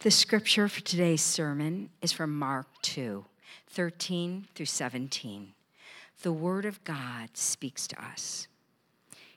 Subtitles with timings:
[0.00, 3.24] The scripture for today's sermon is from Mark 2
[3.66, 5.54] 13 through 17.
[6.22, 8.46] The word of God speaks to us.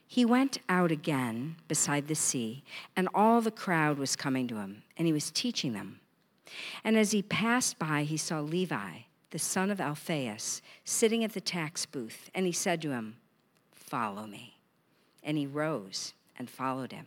[0.06, 2.62] He went out again beside the sea,
[2.94, 5.98] and all the crowd was coming to him, and he was teaching them.
[6.84, 8.98] And as he passed by, he saw Levi,
[9.30, 13.16] the son of Alphaeus, sitting at the tax booth, and he said to him,
[13.72, 14.58] Follow me.
[15.24, 17.06] And he rose and followed him.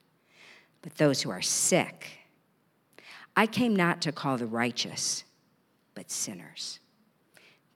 [0.81, 2.19] but those who are sick.
[3.35, 5.23] I came not to call the righteous,
[5.95, 6.79] but sinners.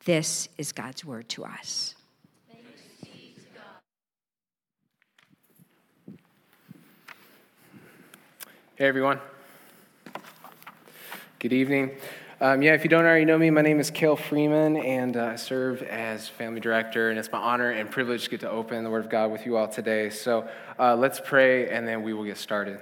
[0.05, 1.95] This is God's word to us.
[8.75, 9.19] Hey, everyone.
[11.39, 11.91] Good evening.
[12.41, 15.27] Um, yeah, if you don't already know me, my name is Kale Freeman, and uh,
[15.27, 18.83] I serve as family director, and it's my honor and privilege to get to open
[18.83, 20.09] the Word of God with you all today.
[20.09, 20.45] So
[20.77, 22.81] uh, let's pray, and then we will get started.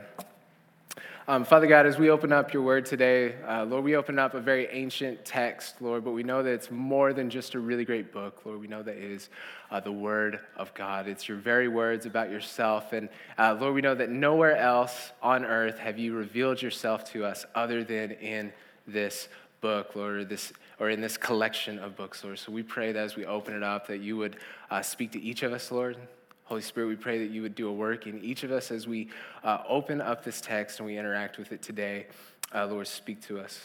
[1.27, 4.33] Um, Father God, as we open up your word today, uh, Lord, we open up
[4.33, 7.85] a very ancient text, Lord, but we know that it's more than just a really
[7.85, 8.59] great book, Lord.
[8.59, 9.29] We know that it is
[9.69, 11.07] uh, the word of God.
[11.07, 12.91] It's your very words about yourself.
[12.91, 13.07] And
[13.37, 17.45] uh, Lord, we know that nowhere else on earth have you revealed yourself to us
[17.53, 18.51] other than in
[18.87, 19.29] this
[19.63, 22.37] book, Lord, or, this, or in this collection of books, Lord.
[22.37, 24.35] So we pray that as we open it up, that you would
[24.69, 25.95] uh, speak to each of us, Lord.
[26.43, 28.87] Holy Spirit, we pray that you would do a work in each of us as
[28.87, 29.07] we
[29.41, 32.07] uh, open up this text and we interact with it today.
[32.53, 33.57] Uh, Lord, speak to us.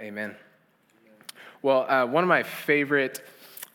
[0.00, 0.34] Amen.
[1.60, 3.22] Well, uh, one of my favorite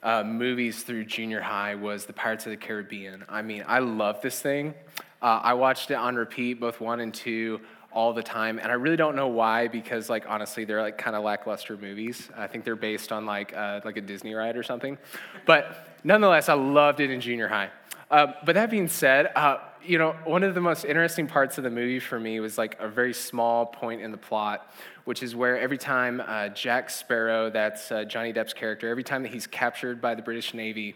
[0.02, 3.23] uh, movies through junior high was The Pirates of the Caribbean.
[3.30, 4.73] I mean, I love this thing.
[5.21, 7.61] Uh, I watched it on repeat, both one and two
[7.97, 11.15] all the time and i really don't know why because like honestly they're like kind
[11.15, 12.30] of lackluster movies.
[12.37, 14.99] I think they're based on like uh, like a disney ride or something.
[15.47, 17.71] But nonetheless i loved it in junior high.
[18.11, 19.57] Uh, but that being said, uh,
[19.87, 22.77] you know, one of the most interesting parts of the movie for me was like
[22.80, 24.71] a very small point in the plot,
[25.05, 29.23] which is where every time uh, Jack Sparrow, that's uh, Johnny Depp's character, every time
[29.23, 30.95] that he's captured by the British Navy,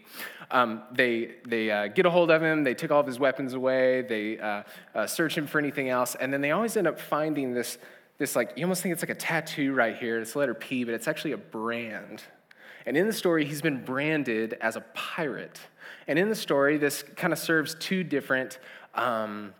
[0.50, 3.54] um, they, they uh, get a hold of him, they take all of his weapons
[3.54, 7.54] away, they uh, search him for anything else, and then they always end up finding
[7.54, 7.78] this,
[8.18, 10.84] this like, you almost think it's like a tattoo right here, it's the letter P,
[10.84, 12.22] but it's actually a brand.
[12.84, 15.60] And in the story, he's been branded as a pirate.
[16.08, 18.58] And in the story, this kind of serves two different
[18.94, 19.54] um,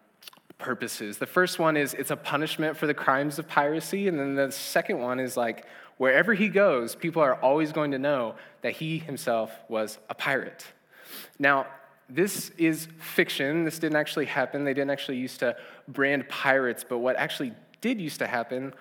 [0.58, 1.18] purposes.
[1.18, 4.08] The first one is it's a punishment for the crimes of piracy.
[4.08, 5.66] And then the second one is like
[5.98, 10.66] wherever he goes, people are always going to know that he himself was a pirate.
[11.38, 11.66] Now,
[12.08, 13.64] this is fiction.
[13.64, 14.64] This didn't actually happen.
[14.64, 15.56] They didn't actually used to
[15.88, 18.74] brand pirates, but what actually did used to happen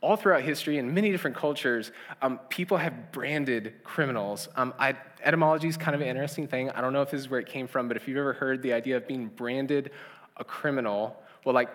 [0.00, 1.90] all throughout history in many different cultures,
[2.22, 4.48] um, people have branded criminals.
[4.54, 4.94] Um, I,
[5.24, 6.70] etymology is kind of an interesting thing.
[6.70, 8.62] I don't know if this is where it came from, but if you've ever heard
[8.62, 9.90] the idea of being branded
[10.36, 11.68] a criminal, well, like,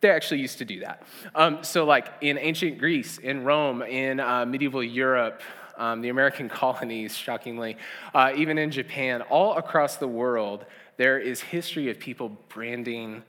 [0.00, 1.02] they actually used to do that.
[1.34, 5.42] Um, so, like, in ancient Greece, in Rome, in uh, medieval Europe,
[5.76, 7.76] um, the American colonies, shockingly,
[8.14, 10.64] uh, even in Japan, all across the world,
[10.96, 13.22] there is history of people branding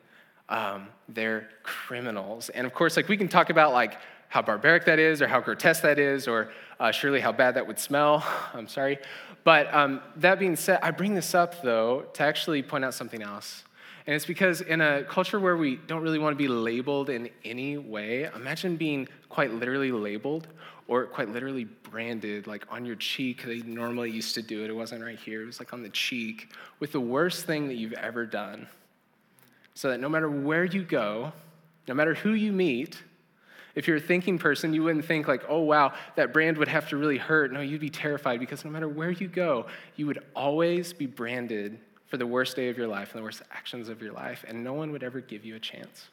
[0.49, 2.49] um, their criminals.
[2.49, 3.97] And of course, like, we can talk about, like,
[4.29, 6.49] how barbaric that is or how grotesque that is or
[6.79, 8.25] uh, surely how bad that would smell.
[8.53, 8.99] I'm sorry.
[9.43, 13.21] But um, that being said, I bring this up though to actually point out something
[13.21, 13.63] else.
[14.05, 17.29] And it's because in a culture where we don't really want to be labeled in
[17.43, 20.47] any way, imagine being quite literally labeled
[20.87, 23.43] or quite literally branded, like on your cheek.
[23.43, 24.69] They normally used to do it.
[24.69, 27.75] It wasn't right here, it was like on the cheek with the worst thing that
[27.75, 28.67] you've ever done.
[29.73, 31.33] So that no matter where you go,
[31.87, 33.01] no matter who you meet,
[33.77, 36.89] if you're a thinking person, you wouldn't think, like, oh, wow, that brand would have
[36.89, 37.53] to really hurt.
[37.53, 41.77] No, you'd be terrified because no matter where you go, you would always be branded
[42.07, 44.63] for the worst day of your life and the worst actions of your life, and
[44.63, 46.07] no one would ever give you a chance.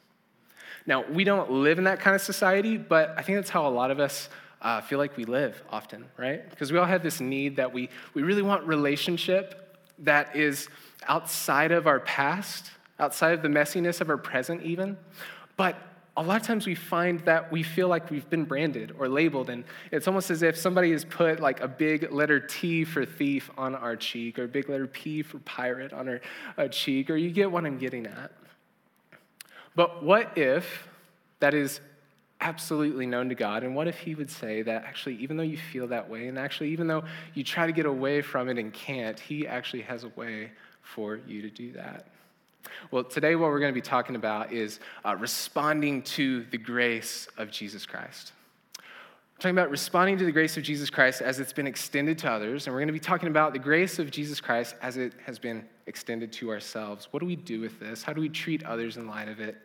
[0.85, 3.73] Now, we don't live in that kind of society, but I think that's how a
[3.73, 4.29] lot of us
[4.61, 6.49] uh, feel like we live often, right?
[6.51, 10.69] Because we all have this need that we, we really want relationship that is
[11.09, 14.99] outside of our past, outside of the messiness of our present, even.
[15.57, 15.79] But
[16.17, 19.51] a lot of times we find that we feel like we've been branded or labeled,
[19.51, 23.51] and it's almost as if somebody has put like a big letter T for thief
[23.59, 26.21] on our cheek, or a big letter P for pirate on our
[26.57, 28.31] uh, cheek, or you get what I'm getting at.
[29.75, 30.87] But what if
[31.41, 31.81] that is
[32.41, 33.65] absolutely known to God?
[33.65, 36.39] And what if He would say that actually, even though you feel that way, and
[36.39, 37.03] actually, even though
[37.35, 41.17] you try to get away from it and can't, He actually has a way for
[41.27, 42.07] you to do that?
[42.91, 47.29] Well, today, what we're going to be talking about is uh, responding to the grace
[47.37, 48.33] of Jesus Christ.
[48.79, 52.31] We're talking about responding to the grace of Jesus Christ as it's been extended to
[52.31, 55.13] others, and we're going to be talking about the grace of Jesus Christ as it
[55.27, 57.09] has been extended to ourselves.
[57.11, 58.03] What do we do with this?
[58.03, 59.57] How do we treat others in light of it?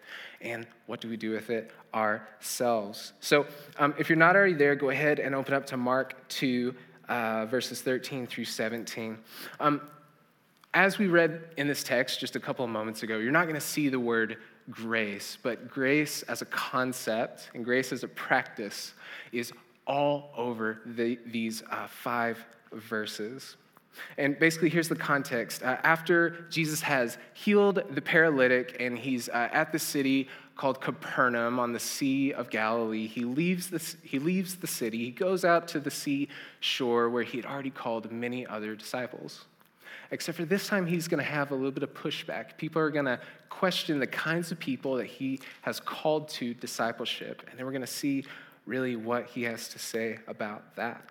[0.42, 3.14] And what do we do with it ourselves?
[3.20, 3.46] So,
[3.78, 6.74] um, if you're not already there, go ahead and open up to Mark 2,
[7.08, 9.18] uh, verses 13 through 17.
[9.60, 9.82] Um,
[10.74, 13.56] as we read in this text just a couple of moments ago, you're not going
[13.56, 14.38] to see the word
[14.70, 18.94] grace, but grace as a concept and grace as a practice
[19.32, 19.52] is
[19.88, 23.56] all over the, these uh, five verses.
[24.20, 25.64] And basically, here's the context.
[25.64, 31.58] Uh, after Jesus has healed the paralytic and he's uh, at the city called Capernaum
[31.58, 35.00] on the Sea of Galilee, he leaves, the, he leaves the city.
[35.00, 36.28] He goes out to the sea
[36.60, 39.46] shore where he had already called many other disciples.
[40.12, 42.58] Except for this time, he's going to have a little bit of pushback.
[42.58, 43.20] People are going to
[43.50, 47.44] question the kinds of people that he has called to discipleship.
[47.50, 48.26] And then we're going to see
[48.66, 51.10] really what he has to say about that.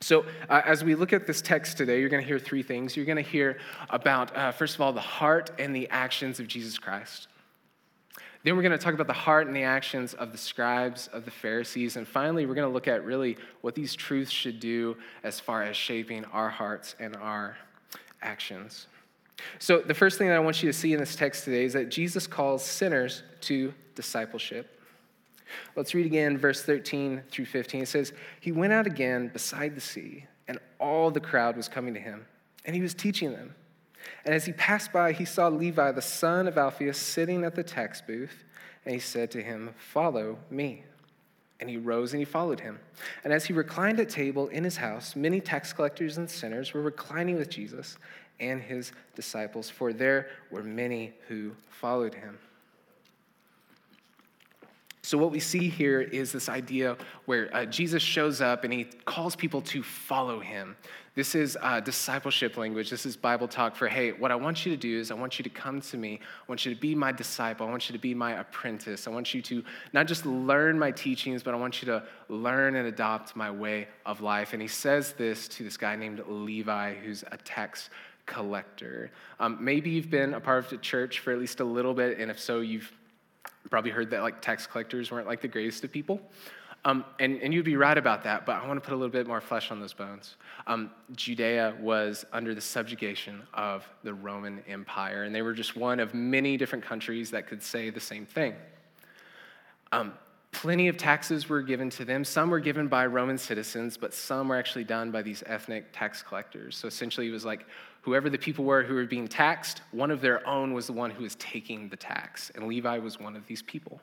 [0.00, 2.94] So, uh, as we look at this text today, you're going to hear three things.
[2.94, 3.58] You're going to hear
[3.88, 7.28] about, uh, first of all, the heart and the actions of Jesus Christ.
[8.42, 11.24] Then we're going to talk about the heart and the actions of the scribes, of
[11.24, 11.96] the Pharisees.
[11.96, 15.62] And finally, we're going to look at really what these truths should do as far
[15.62, 17.56] as shaping our hearts and our
[18.24, 18.88] actions.
[19.58, 21.72] So, the first thing that I want you to see in this text today is
[21.74, 24.80] that Jesus calls sinners to discipleship.
[25.76, 27.82] Let's read again verse 13 through 15.
[27.82, 31.94] It says, He went out again beside the sea, and all the crowd was coming
[31.94, 32.26] to him,
[32.64, 33.54] and he was teaching them.
[34.24, 37.62] And as he passed by, he saw Levi, the son of Alphaeus, sitting at the
[37.62, 38.44] tax booth,
[38.84, 40.84] and he said to him, Follow me.
[41.60, 42.80] And he rose and he followed him.
[43.22, 46.82] And as he reclined at table in his house, many tax collectors and sinners were
[46.82, 47.96] reclining with Jesus
[48.40, 52.38] and his disciples, for there were many who followed him.
[55.04, 56.96] So, what we see here is this idea
[57.26, 60.76] where uh, Jesus shows up and he calls people to follow him.
[61.14, 62.88] This is uh, discipleship language.
[62.88, 65.38] This is Bible talk for, hey, what I want you to do is I want
[65.38, 66.20] you to come to me.
[66.22, 67.66] I want you to be my disciple.
[67.66, 69.06] I want you to be my apprentice.
[69.06, 69.62] I want you to
[69.92, 73.88] not just learn my teachings, but I want you to learn and adopt my way
[74.06, 74.54] of life.
[74.54, 77.90] And he says this to this guy named Levi, who's a tax
[78.24, 79.10] collector.
[79.38, 82.18] Um, maybe you've been a part of the church for at least a little bit,
[82.18, 82.90] and if so, you've
[83.70, 86.20] probably heard that like tax collectors weren't like the greatest of people.
[86.86, 89.10] Um, and, and you'd be right about that, but I want to put a little
[89.10, 90.36] bit more flesh on those bones.
[90.66, 95.98] Um, Judea was under the subjugation of the Roman Empire, and they were just one
[95.98, 98.54] of many different countries that could say the same thing.
[99.92, 100.12] Um,
[100.54, 102.24] plenty of taxes were given to them.
[102.24, 106.22] Some were given by Roman citizens, but some were actually done by these ethnic tax
[106.22, 106.76] collectors.
[106.76, 107.66] So essentially, it was like
[108.00, 111.10] whoever the people were who were being taxed, one of their own was the one
[111.10, 112.50] who was taking the tax.
[112.54, 114.00] And Levi was one of these people.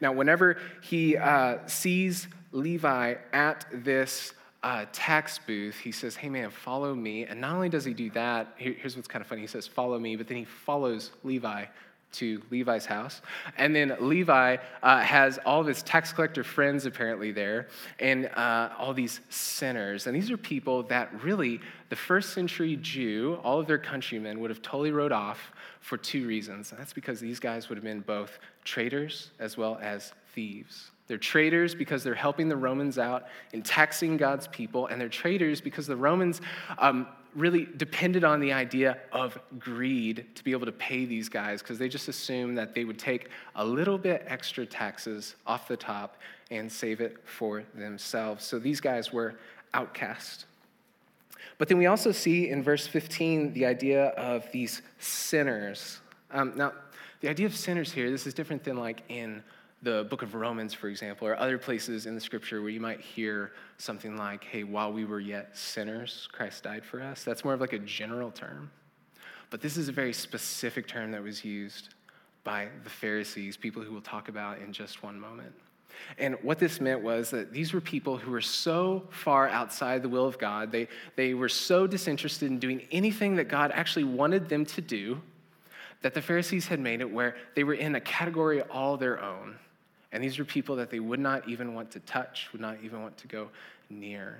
[0.00, 4.32] Now, whenever he uh, sees Levi at this
[4.62, 7.24] uh, tax booth, he says, Hey man, follow me.
[7.24, 9.42] And not only does he do that, here, here's what's kind of funny.
[9.42, 11.66] He says, Follow me, but then he follows Levi
[12.14, 13.22] to Levi's house.
[13.56, 17.68] And then Levi uh, has all of his tax collector friends apparently there,
[17.98, 20.06] and uh, all these sinners.
[20.06, 24.50] And these are people that really, the first century Jew, all of their countrymen would
[24.50, 26.70] have totally wrote off for two reasons.
[26.70, 30.90] And that's because these guys would have been both traitors as well as thieves.
[31.06, 35.60] They're traitors because they're helping the Romans out in taxing God's people, and they're traitors
[35.60, 36.40] because the Romans
[36.78, 41.62] um, really depended on the idea of greed to be able to pay these guys
[41.62, 45.76] because they just assumed that they would take a little bit extra taxes off the
[45.76, 46.16] top
[46.50, 48.44] and save it for themselves.
[48.44, 49.34] So these guys were
[49.72, 50.46] outcast.
[51.58, 56.00] But then we also see in verse 15 the idea of these sinners.
[56.30, 56.72] Um, now,
[57.20, 59.42] the idea of sinners here, this is different than like in
[59.84, 63.00] the book of Romans, for example, or other places in the scripture where you might
[63.00, 67.22] hear something like, hey, while we were yet sinners, Christ died for us.
[67.22, 68.70] That's more of like a general term.
[69.50, 71.90] But this is a very specific term that was used
[72.42, 75.54] by the Pharisees, people who we'll talk about in just one moment.
[76.18, 80.08] And what this meant was that these were people who were so far outside the
[80.08, 84.48] will of God, they, they were so disinterested in doing anything that God actually wanted
[84.48, 85.20] them to do,
[86.02, 89.56] that the Pharisees had made it where they were in a category all their own.
[90.14, 93.02] And these were people that they would not even want to touch, would not even
[93.02, 93.48] want to go
[93.90, 94.38] near.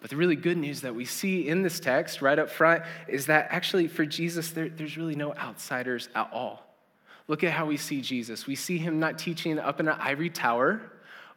[0.00, 3.26] But the really good news that we see in this text right up front is
[3.26, 6.64] that actually for Jesus, there, there's really no outsiders at all.
[7.26, 8.46] look at how we see Jesus.
[8.46, 10.80] We see him not teaching up in an ivory tower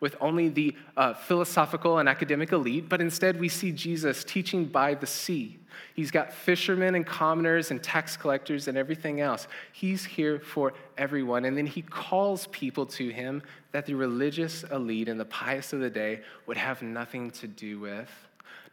[0.03, 4.93] with only the uh, philosophical and academic elite, but instead we see Jesus teaching by
[4.93, 5.57] the sea.
[5.95, 9.48] He's got fishermen and commoners and tax collectors and everything else.
[9.72, 11.45] He's here for everyone.
[11.45, 15.79] And then he calls people to him that the religious elite and the pious of
[15.79, 18.12] the day would have nothing to do with.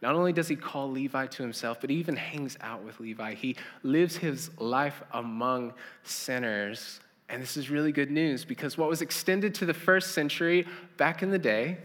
[0.01, 3.35] Not only does he call Levi to himself, but he even hangs out with Levi.
[3.35, 6.99] He lives his life among sinners
[7.31, 11.23] and this is really good news because what was extended to the first century back
[11.23, 11.77] in the day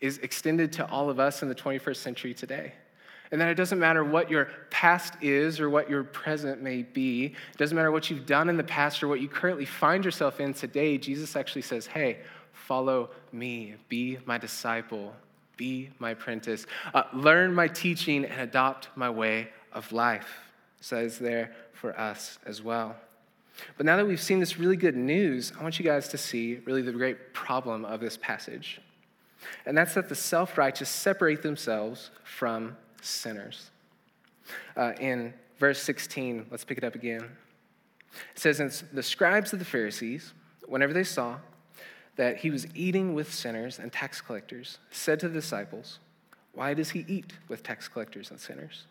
[0.00, 2.72] is extended to all of us in the 21st century today.
[3.30, 7.26] And that it doesn't matter what your past is or what your present may be,
[7.26, 10.40] it doesn't matter what you've done in the past or what you currently find yourself
[10.40, 10.98] in today.
[10.98, 12.20] Jesus actually says, Hey,
[12.52, 15.14] follow me, be my disciple,
[15.56, 20.50] be my apprentice, uh, learn my teaching, and adopt my way of life.
[20.80, 22.96] Says there for us as well.
[23.76, 26.60] But now that we've seen this really good news, I want you guys to see
[26.64, 28.80] really the great problem of this passage.
[29.66, 33.70] And that's that the self righteous separate themselves from sinners.
[34.76, 37.22] Uh, in verse 16, let's pick it up again.
[38.34, 40.34] It says, And the scribes of the Pharisees,
[40.66, 41.36] whenever they saw
[42.16, 45.98] that he was eating with sinners and tax collectors, said to the disciples,
[46.52, 48.86] Why does he eat with tax collectors and sinners?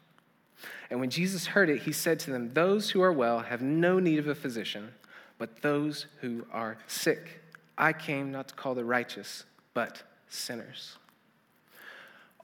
[0.90, 4.00] And when Jesus heard it, he said to them, Those who are well have no
[4.00, 4.92] need of a physician,
[5.38, 7.42] but those who are sick.
[7.78, 10.98] I came not to call the righteous, but sinners.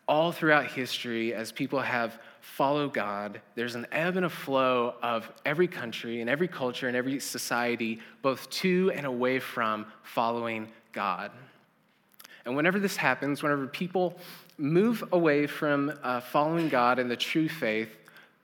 [0.08, 5.30] All throughout history, as people have followed God, there's an ebb and a flow of
[5.46, 11.32] every country and every culture and every society, both to and away from following God.
[12.46, 14.18] And whenever this happens, whenever people
[14.58, 17.90] move away from uh, following God and the true faith,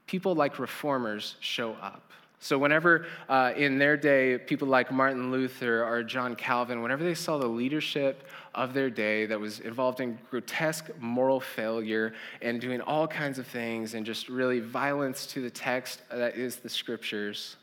[0.07, 2.11] people like reformers show up.
[2.43, 7.13] So, whenever uh, in their day, people like Martin Luther or John Calvin, whenever they
[7.13, 12.81] saw the leadership of their day that was involved in grotesque moral failure and doing
[12.81, 17.55] all kinds of things and just really violence to the text that is the scriptures,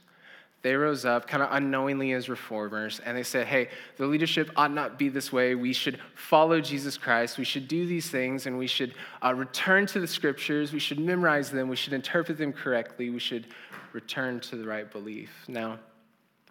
[0.62, 4.72] they rose up kind of unknowingly as reformers and they said, hey, the leadership ought
[4.72, 5.54] not be this way.
[5.54, 7.38] We should follow Jesus Christ.
[7.38, 10.72] We should do these things and we should uh, return to the scriptures.
[10.72, 11.68] We should memorize them.
[11.68, 13.08] We should interpret them correctly.
[13.08, 13.46] We should
[13.92, 15.30] return to the right belief.
[15.48, 15.78] Now,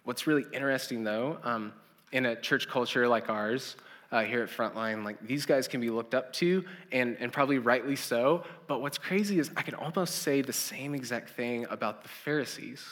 [0.04, 1.72] what's really interesting though, um,
[2.10, 3.76] in a church culture like ours,
[4.12, 7.58] uh, here at Frontline, like these guys can be looked up to, and, and probably
[7.58, 8.42] rightly so.
[8.66, 12.84] But what's crazy is I can almost say the same exact thing about the Pharisees.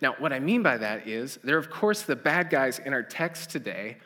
[0.00, 3.02] Now, what I mean by that is they're, of course, the bad guys in our
[3.02, 3.98] text today,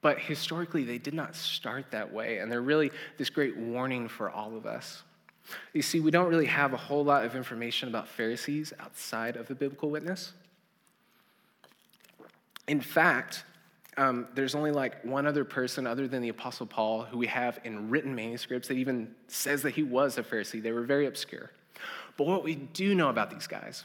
[0.00, 4.30] but historically they did not start that way, and they're really this great warning for
[4.30, 5.02] all of us.
[5.72, 9.46] You see, we don't really have a whole lot of information about Pharisees outside of
[9.46, 10.32] the biblical witness.
[12.66, 13.44] In fact,
[13.96, 17.60] um, there's only like one other person other than the Apostle Paul who we have
[17.64, 20.62] in written manuscripts that even says that he was a Pharisee.
[20.62, 21.50] They were very obscure.
[22.16, 23.84] But what we do know about these guys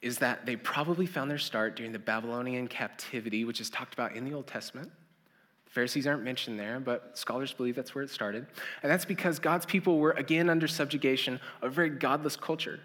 [0.00, 4.14] is that they probably found their start during the Babylonian captivity, which is talked about
[4.14, 4.90] in the Old Testament.
[5.64, 8.46] The Pharisees aren't mentioned there, but scholars believe that's where it started.
[8.82, 12.80] And that's because God's people were again under subjugation of a very godless culture.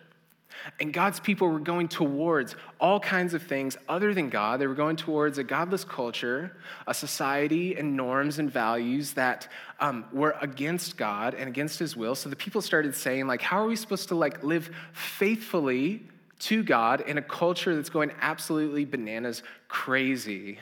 [0.80, 4.60] And God's people were going towards all kinds of things other than God.
[4.60, 6.56] They were going towards a godless culture,
[6.88, 9.48] a society and norms and values that
[9.80, 12.16] um, were against God and against His will.
[12.16, 16.04] So the people started saying, like, how are we supposed to like live faithfully
[16.44, 20.60] to God in a culture that's going absolutely bananas crazy.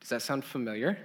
[0.00, 0.98] Does that sound familiar?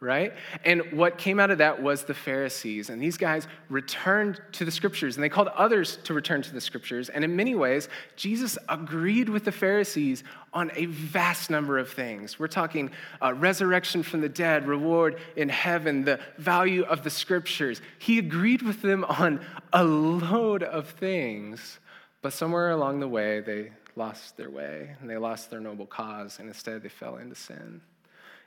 [0.00, 0.32] Right?
[0.64, 2.88] And what came out of that was the Pharisees.
[2.88, 6.60] And these guys returned to the scriptures and they called others to return to the
[6.60, 7.08] scriptures.
[7.08, 12.38] And in many ways, Jesus agreed with the Pharisees on a vast number of things.
[12.38, 17.80] We're talking uh, resurrection from the dead, reward in heaven, the value of the scriptures.
[17.98, 21.80] He agreed with them on a load of things.
[22.20, 26.38] But somewhere along the way, they lost their way and they lost their noble cause,
[26.38, 27.80] and instead they fell into sin.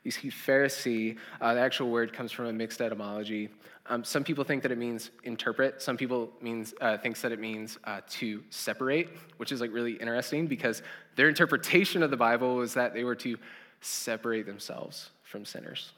[0.04, 3.50] You see, Pharisee, uh, the actual word comes from a mixed etymology.
[3.86, 5.82] Um, some people think that it means interpret.
[5.82, 9.94] Some people means uh, thinks that it means uh, to separate, which is like really
[9.94, 10.82] interesting because
[11.16, 13.38] their interpretation of the Bible was that they were to
[13.82, 15.92] separate themselves from sinners.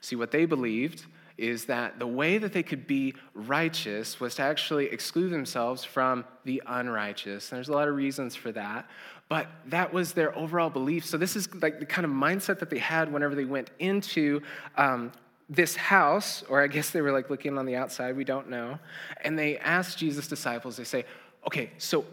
[0.00, 1.04] See, what they believed
[1.38, 6.24] is that the way that they could be righteous was to actually exclude themselves from
[6.44, 7.50] the unrighteous.
[7.50, 8.88] And there's a lot of reasons for that,
[9.28, 11.04] but that was their overall belief.
[11.04, 14.40] So, this is like the kind of mindset that they had whenever they went into
[14.76, 15.12] um,
[15.48, 18.78] this house, or I guess they were like looking on the outside, we don't know.
[19.22, 21.04] And they asked Jesus' disciples, they say,
[21.46, 22.04] okay, so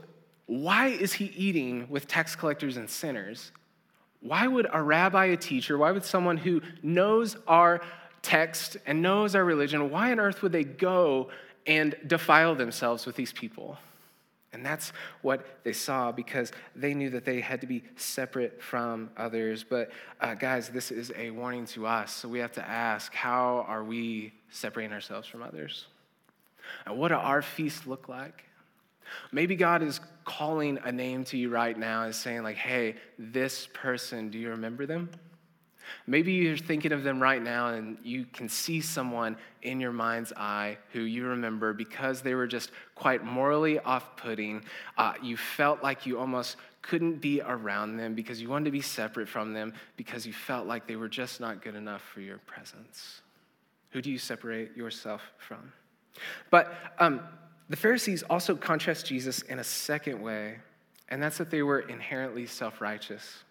[0.45, 3.51] why is he eating with tax collectors and sinners?
[4.21, 7.81] Why would a rabbi, a teacher, why would someone who knows our
[8.23, 11.29] text and knows our religion, why on earth would they go
[11.67, 13.77] and defile themselves with these people?
[14.53, 19.09] And that's what they saw because they knew that they had to be separate from
[19.17, 19.65] others.
[19.67, 22.13] But, uh, guys, this is a warning to us.
[22.13, 25.87] So we have to ask how are we separating ourselves from others?
[26.85, 28.43] And what do our feasts look like?
[29.31, 33.67] Maybe God is calling a name to you right now and saying, like, hey, this
[33.73, 35.09] person, do you remember them?
[36.07, 40.33] Maybe you're thinking of them right now and you can see someone in your mind's
[40.33, 44.63] eye who you remember because they were just quite morally off putting.
[44.97, 48.81] Uh, you felt like you almost couldn't be around them because you wanted to be
[48.81, 52.37] separate from them because you felt like they were just not good enough for your
[52.39, 53.21] presence.
[53.91, 55.71] Who do you separate yourself from?
[56.49, 57.21] But um,
[57.69, 60.57] the Pharisees also contrast Jesus in a second way,
[61.09, 63.43] and that's that they were inherently self righteous.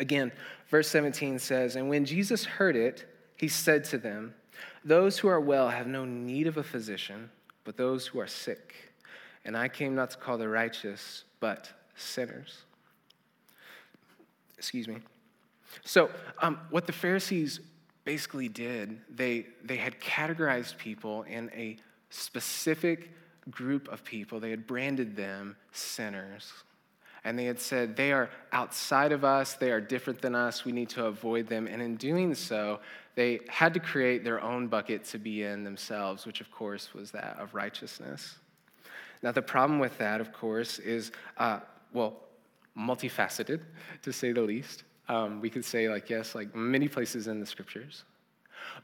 [0.00, 0.32] Again,
[0.68, 4.34] verse 17 says, And when Jesus heard it, he said to them,
[4.84, 7.30] Those who are well have no need of a physician,
[7.64, 8.74] but those who are sick.
[9.44, 12.58] And I came not to call the righteous, but sinners.
[14.56, 14.98] Excuse me.
[15.84, 16.10] So,
[16.42, 17.60] um, what the Pharisees
[18.04, 21.76] basically did, they, they had categorized people in a
[22.10, 23.10] specific
[23.50, 24.40] group of people.
[24.40, 26.52] They had branded them sinners
[27.24, 30.72] and they had said, they are outside of us, they are different than us, we
[30.72, 31.66] need to avoid them.
[31.66, 32.80] And in doing so,
[33.14, 37.10] they had to create their own bucket to be in themselves, which of course was
[37.10, 38.36] that of righteousness.
[39.22, 41.60] Now, the problem with that, of course, is, uh,
[41.92, 42.20] well,
[42.78, 43.60] multifaceted,
[44.02, 44.84] to say the least.
[45.08, 48.04] Um, we could say, like, yes, like many places in the scriptures.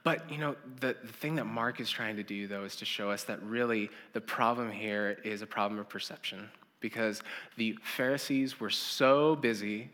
[0.02, 2.84] But, you know, the, the thing that Mark is trying to do, though, is to
[2.84, 6.48] show us that really the problem here is a problem of perception
[6.84, 7.22] because
[7.56, 9.88] the Pharisees were so busy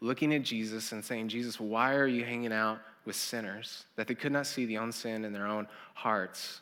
[0.00, 3.84] looking at Jesus and saying, Jesus, why are you hanging out with sinners?
[3.94, 6.60] That they could not see the own sin in their own hearts,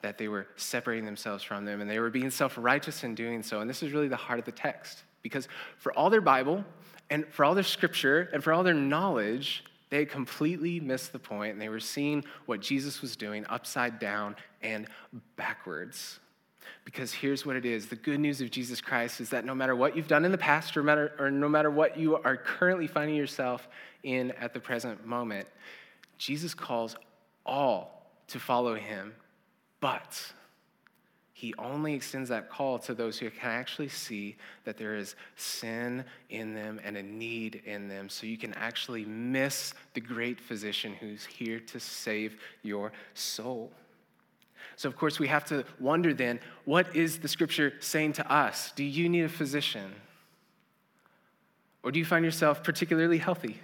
[0.00, 3.44] that they were separating themselves from them, and they were being self righteous in doing
[3.44, 3.60] so.
[3.60, 5.46] And this is really the heart of the text, because
[5.78, 6.64] for all their Bible,
[7.08, 11.20] and for all their scripture, and for all their knowledge, they had completely missed the
[11.20, 14.88] point, and they were seeing what Jesus was doing upside down and
[15.36, 16.18] backwards.
[16.84, 19.76] Because here's what it is the good news of Jesus Christ is that no matter
[19.76, 22.86] what you've done in the past or, matter, or no matter what you are currently
[22.86, 23.68] finding yourself
[24.02, 25.48] in at the present moment,
[26.18, 26.96] Jesus calls
[27.44, 29.14] all to follow him,
[29.80, 30.32] but
[31.42, 36.04] he only extends that call to those who can actually see that there is sin
[36.30, 40.94] in them and a need in them, so you can actually miss the great physician
[40.94, 43.72] who's here to save your soul.
[44.76, 48.72] So, of course, we have to wonder then what is the scripture saying to us?
[48.74, 49.92] Do you need a physician?
[51.82, 53.60] Or do you find yourself particularly healthy?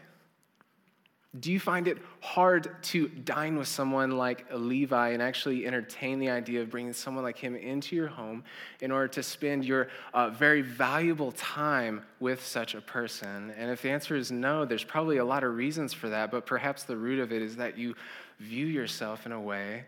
[1.38, 6.30] Do you find it hard to dine with someone like Levi and actually entertain the
[6.30, 8.44] idea of bringing someone like him into your home
[8.80, 13.52] in order to spend your uh, very valuable time with such a person?
[13.58, 16.46] And if the answer is no, there's probably a lot of reasons for that, but
[16.46, 17.94] perhaps the root of it is that you
[18.40, 19.84] view yourself in a way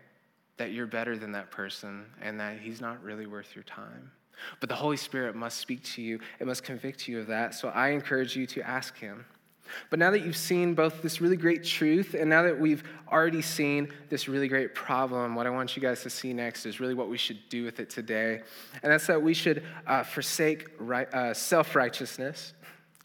[0.61, 4.11] that you're better than that person and that he's not really worth your time.
[4.59, 7.55] But the Holy Spirit must speak to you, it must convict you of that.
[7.55, 9.25] So I encourage you to ask him.
[9.89, 13.41] But now that you've seen both this really great truth and now that we've already
[13.41, 16.93] seen this really great problem, what I want you guys to see next is really
[16.93, 18.41] what we should do with it today.
[18.83, 22.53] And that's that we should uh, forsake right, uh, self righteousness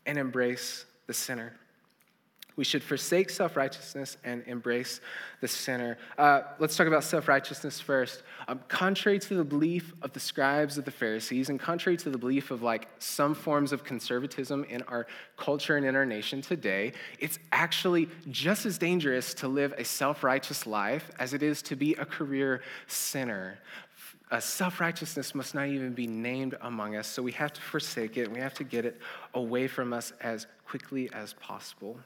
[0.04, 1.54] and embrace the sinner.
[2.56, 5.00] We should forsake self righteousness and embrace
[5.42, 5.98] the sinner.
[6.16, 8.22] Uh, let's talk about self righteousness first.
[8.48, 12.16] Um, contrary to the belief of the scribes of the Pharisees, and contrary to the
[12.16, 16.92] belief of like some forms of conservatism in our culture and in our nation today,
[17.18, 21.76] it's actually just as dangerous to live a self righteous life as it is to
[21.76, 23.58] be a career sinner.
[24.30, 28.16] Uh, Self righteousness must not even be named among us, so we have to forsake
[28.16, 28.98] it and we have to get it
[29.34, 31.96] away from us as quickly as possible.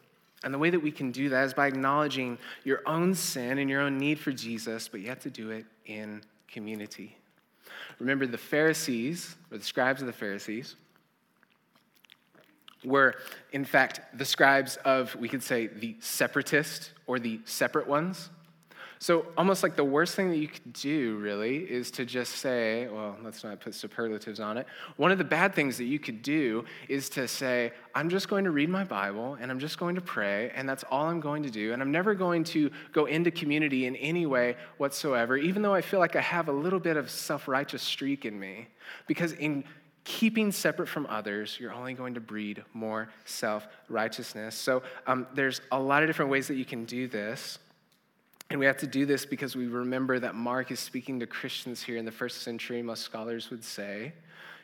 [0.43, 3.69] And the way that we can do that is by acknowledging your own sin and
[3.69, 7.17] your own need for Jesus, but you have to do it in community.
[7.99, 10.77] Remember, the Pharisees, or the scribes of the Pharisees,
[12.85, 13.15] were,
[13.53, 18.31] in fact, the scribes of, we could say, the separatist or the separate ones.
[19.03, 22.87] So, almost like the worst thing that you could do, really, is to just say,
[22.87, 24.67] well, let's not put superlatives on it.
[24.99, 28.45] One of the bad things that you could do is to say, I'm just going
[28.45, 31.43] to read my Bible and I'm just going to pray, and that's all I'm going
[31.45, 31.73] to do.
[31.73, 35.81] And I'm never going to go into community in any way whatsoever, even though I
[35.81, 38.69] feel like I have a little bit of self righteous streak in me.
[39.07, 39.65] Because in
[40.05, 44.55] keeping separate from others, you're only going to breed more self righteousness.
[44.55, 47.59] So um, there's a lot of different ways that you can do this.
[48.51, 51.83] And we have to do this because we remember that Mark is speaking to Christians
[51.83, 54.13] here in the first century, most scholars would say.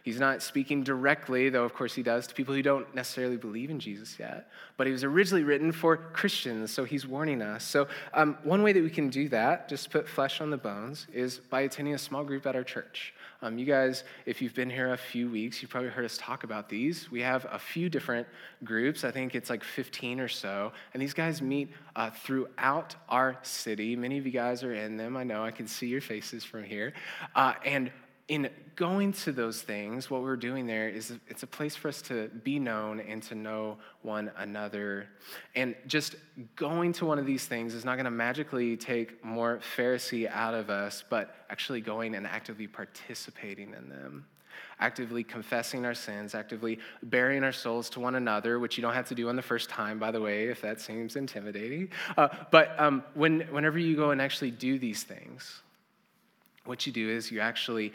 [0.03, 3.70] He's not speaking directly, though of course he does, to people who don't necessarily believe
[3.70, 4.49] in Jesus yet.
[4.77, 7.64] But he was originally written for Christians, so he's warning us.
[7.64, 11.09] So, um, one way that we can do that, just put flesh on the bones,
[11.12, 13.14] is by attending a small group at our church.
[13.42, 16.44] Um, you guys, if you've been here a few weeks, you've probably heard us talk
[16.44, 17.11] about these.
[17.11, 18.27] We have a few different
[18.64, 19.05] groups.
[19.05, 20.72] I think it's like 15 or so.
[20.94, 23.94] And these guys meet uh, throughout our city.
[23.94, 25.16] Many of you guys are in them.
[25.16, 26.94] I know I can see your faces from here.
[27.35, 27.90] Uh, and
[28.28, 32.02] in going to those things, what we're doing there is it's a place for us
[32.02, 35.06] to be known and to know one another.
[35.54, 36.16] And just
[36.56, 40.54] going to one of these things is not going to magically take more Pharisee out
[40.54, 44.26] of us, but actually going and actively participating in them.
[44.78, 49.08] Actively confessing our sins, actively bearing our souls to one another, which you don't have
[49.08, 51.88] to do on the first time, by the way, if that seems intimidating.
[52.16, 55.62] Uh, but um, when, whenever you go and actually do these things,
[56.66, 57.92] what you do is you actually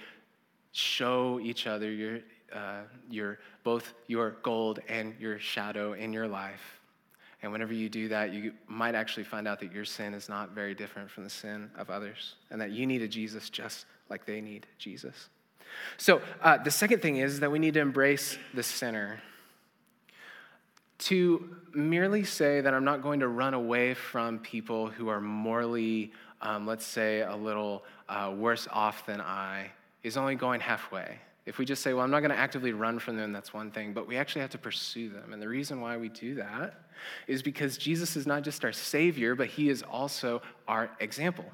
[0.72, 2.20] show each other your,
[2.54, 6.80] uh, your, both your gold and your shadow in your life.
[7.44, 10.52] And whenever you do that, you might actually find out that your sin is not
[10.52, 14.26] very different from the sin of others, and that you need a Jesus just like
[14.26, 15.30] they need Jesus.
[15.98, 19.22] So, uh, the second thing is that we need to embrace the sinner.
[21.00, 26.12] To merely say that I'm not going to run away from people who are morally,
[26.42, 29.72] um, let's say, a little uh, worse off than I,
[30.04, 31.20] is only going halfway.
[31.46, 33.72] If we just say, well, I'm not going to actively run from them, that's one
[33.72, 35.34] thing, but we actually have to pursue them.
[35.34, 36.82] And the reason why we do that
[37.28, 41.46] is because Jesus is not just our Savior, but He is also our example.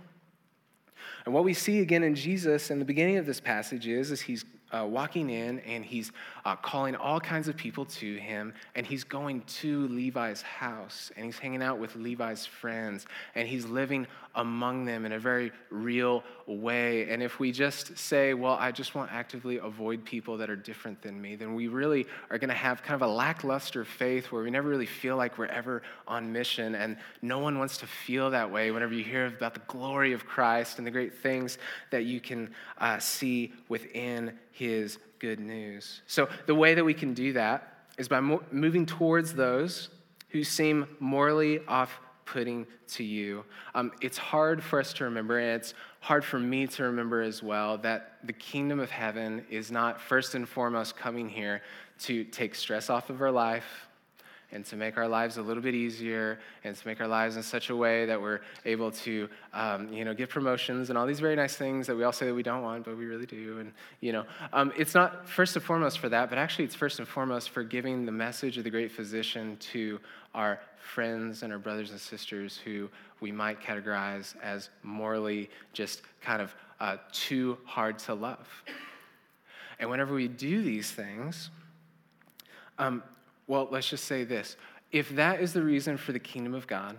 [1.26, 4.22] And what we see again in Jesus in the beginning of this passage is, is
[4.22, 6.12] He's uh, walking in and he's
[6.46, 11.26] uh, calling all kinds of people to him, and he's going to Levi's house, and
[11.26, 16.24] he's hanging out with Levi's friends, and he's living among them in a very real
[16.46, 17.10] way.
[17.10, 21.02] And if we just say, well, I just want actively avoid people that are different
[21.02, 24.44] than me, then we really are going to have kind of a lackluster faith where
[24.44, 26.76] we never really feel like we're ever on mission.
[26.76, 30.26] And no one wants to feel that way whenever you hear about the glory of
[30.26, 31.58] Christ and the great things
[31.90, 36.02] that you can uh, see within his good news.
[36.08, 39.90] So, the way that we can do that is by mo- moving towards those
[40.30, 43.46] who seem morally off putting to you.
[43.74, 47.42] Um, it's hard for us to remember, and it's hard for me to remember as
[47.42, 51.62] well, that the kingdom of heaven is not first and foremost coming here
[52.00, 53.87] to take stress off of our life
[54.52, 57.44] and to make our lives a little bit easier and to make our lives in
[57.44, 61.20] such a way that we're able to um, you know get promotions and all these
[61.20, 63.60] very nice things that we all say that we don't want but we really do.
[63.60, 67.00] And you know um, it's not first and foremost for that but actually it's first
[67.00, 70.00] and foremost for giving the message of the great physician to
[70.34, 76.42] our friends and our brothers and sisters who we might categorize as morally just kind
[76.42, 78.48] of uh, too hard to love.
[79.80, 81.50] And whenever we do these things
[82.80, 83.04] um,
[83.48, 84.58] well, let's just say this.
[84.92, 86.96] If that is the reason for the kingdom of God,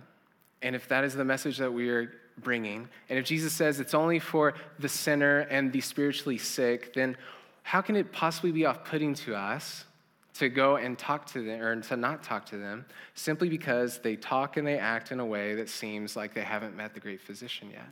[0.62, 3.94] and if that is the message that we are bringing, and if Jesus says it's
[3.94, 7.16] only for the sinner and the spiritually sick, then
[7.62, 9.84] how can it possibly be off putting to us
[10.34, 14.16] to go and talk to them or to not talk to them simply because they
[14.16, 17.20] talk and they act in a way that seems like they haven't met the great
[17.20, 17.88] physician yet?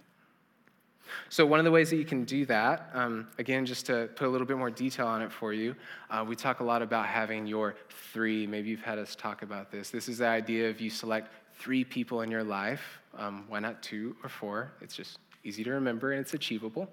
[1.29, 4.27] So, one of the ways that you can do that, um, again, just to put
[4.27, 5.75] a little bit more detail on it for you,
[6.11, 7.75] uh, we talk a lot about having your
[8.13, 8.47] three.
[8.47, 9.91] Maybe you've had us talk about this.
[9.91, 13.01] This is the idea of you select three people in your life.
[13.17, 14.73] Um, why not two or four?
[14.81, 16.91] It's just easy to remember and it's achievable.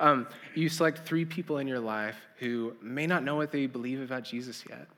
[0.00, 4.00] Um, you select three people in your life who may not know what they believe
[4.00, 4.88] about Jesus yet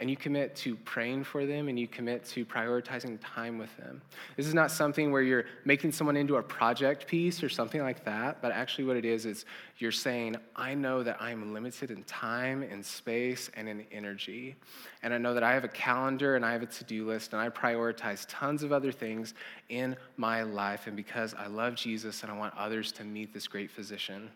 [0.00, 4.00] and you commit to praying for them and you commit to prioritizing time with them.
[4.36, 8.02] This is not something where you're making someone into a project piece or something like
[8.04, 9.44] that, but actually, what it is is
[9.76, 14.56] you're saying, I know that I'm limited in time, in space, and in energy.
[15.02, 17.32] And I know that I have a calendar and I have a to do list,
[17.34, 19.34] and I prioritize tons of other things
[19.68, 20.86] in my life.
[20.86, 24.30] And because I love Jesus and I want others to meet this great physician,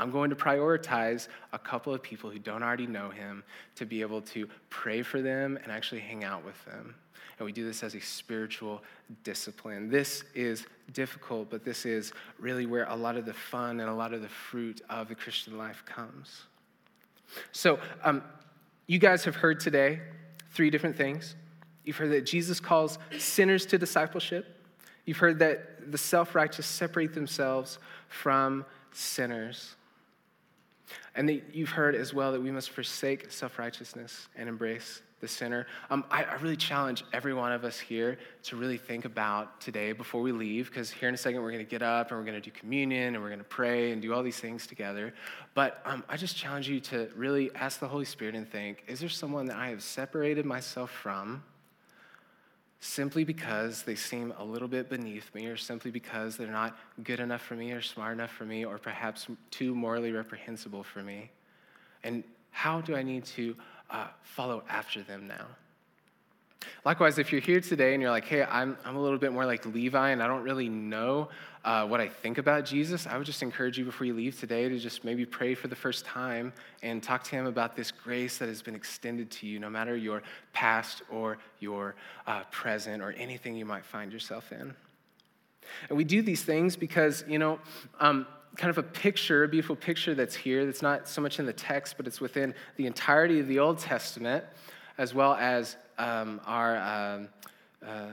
[0.00, 3.44] I'm going to prioritize a couple of people who don't already know him
[3.76, 6.94] to be able to pray for them and actually hang out with them.
[7.38, 8.82] And we do this as a spiritual
[9.24, 9.90] discipline.
[9.90, 13.94] This is difficult, but this is really where a lot of the fun and a
[13.94, 16.44] lot of the fruit of the Christian life comes.
[17.52, 18.22] So, um,
[18.86, 20.00] you guys have heard today
[20.52, 21.34] three different things.
[21.84, 24.66] You've heard that Jesus calls sinners to discipleship.
[25.04, 29.76] You've heard that the self righteous separate themselves from sinners.
[31.14, 35.28] And that you've heard as well that we must forsake self righteousness and embrace the
[35.28, 35.66] sinner.
[35.90, 39.92] Um, I, I, really challenge every one of us here to really think about today
[39.92, 42.24] before we leave, because here in a second we're going to get up and we're
[42.24, 45.12] going to do communion and we're going to pray and do all these things together.
[45.54, 49.00] But um, I just challenge you to really ask the Holy Spirit and think is
[49.00, 51.42] there someone that I have separated myself from?
[52.80, 57.20] Simply because they seem a little bit beneath me, or simply because they're not good
[57.20, 61.30] enough for me, or smart enough for me, or perhaps too morally reprehensible for me.
[62.02, 63.54] And how do I need to
[63.90, 65.46] uh, follow after them now.
[66.84, 69.46] Likewise, if you're here today and you're like, hey, I'm, I'm a little bit more
[69.46, 71.28] like Levi and I don't really know
[71.64, 74.68] uh, what I think about Jesus, I would just encourage you before you leave today
[74.68, 78.38] to just maybe pray for the first time and talk to him about this grace
[78.38, 81.94] that has been extended to you, no matter your past or your
[82.26, 84.74] uh, present or anything you might find yourself in.
[85.88, 87.58] And we do these things because, you know,
[88.00, 91.46] um, kind of a picture, a beautiful picture that's here, that's not so much in
[91.46, 94.44] the text, but it's within the entirety of the Old Testament,
[94.98, 97.28] as well as um, our, um,
[97.86, 98.06] uh,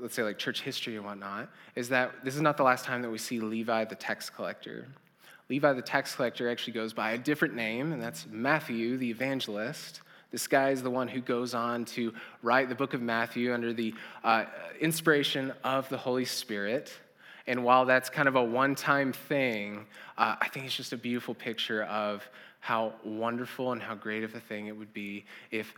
[0.00, 3.02] let's say, like church history and whatnot, is that this is not the last time
[3.02, 4.86] that we see Levi the tax collector.
[5.48, 10.00] Levi the tax collector actually goes by a different name, and that's Matthew the evangelist.
[10.30, 13.72] This guy is the one who goes on to write the book of Matthew under
[13.72, 13.92] the
[14.24, 14.44] uh,
[14.80, 16.92] inspiration of the Holy Spirit.
[17.46, 19.84] And while that's kind of a one time thing,
[20.16, 22.26] uh, I think it's just a beautiful picture of
[22.60, 25.74] how wonderful and how great of a thing it would be if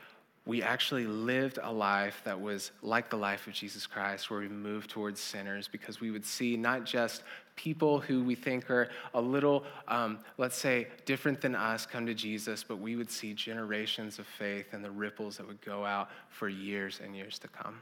[0.46, 4.48] we actually lived a life that was like the life of Jesus Christ, where we
[4.48, 7.22] moved towards sinners, because we would see not just
[7.56, 12.14] people who we think are a little, um, let's say, different than us come to
[12.14, 16.10] Jesus, but we would see generations of faith and the ripples that would go out
[16.28, 17.80] for years and years to come.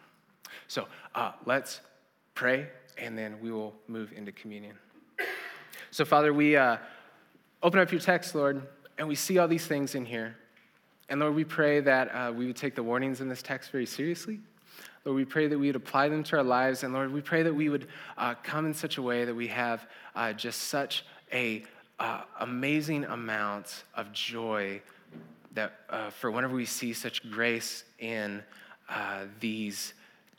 [0.68, 1.80] So uh, let's
[2.34, 4.76] pray and then we will move into communion.
[5.90, 6.76] So, Father, we uh,
[7.62, 8.62] open up your text, Lord,
[8.98, 10.36] and we see all these things in here.
[11.12, 13.84] And Lord, we pray that uh, we would take the warnings in this text very
[13.84, 14.40] seriously.
[15.04, 16.84] Lord, we pray that we would apply them to our lives.
[16.84, 19.46] And Lord, we pray that we would uh, come in such a way that we
[19.48, 21.64] have uh, just such a
[22.00, 24.80] uh, amazing amount of joy
[25.52, 28.42] that uh, for whenever we see such grace in
[28.88, 29.92] uh, these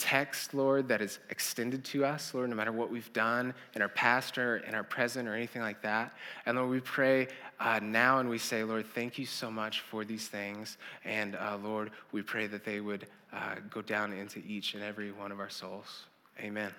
[0.03, 3.87] text, Lord, that is extended to us, Lord, no matter what we've done in our
[3.87, 6.13] past or in our present or anything like that.
[6.45, 10.03] And Lord, we pray uh, now and we say, Lord, thank you so much for
[10.03, 10.77] these things.
[11.05, 15.13] And uh, Lord, we pray that they would uh, go down into each and every
[15.13, 16.03] one of our souls.
[16.41, 16.73] Amen.